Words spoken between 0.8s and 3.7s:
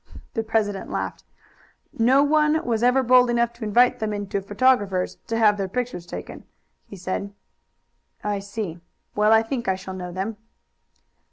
laughed. "No one was ever bold enough to